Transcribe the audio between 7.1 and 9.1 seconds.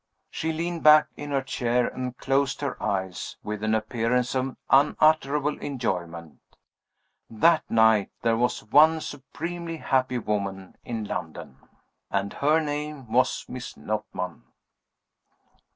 That night there was one